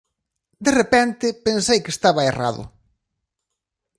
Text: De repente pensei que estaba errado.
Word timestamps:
De 0.65 0.71
repente 0.79 1.27
pensei 1.47 1.79
que 1.83 1.93
estaba 1.95 2.27
errado. 2.31 2.63